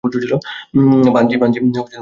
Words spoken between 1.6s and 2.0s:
শুনতে পাচ্ছো?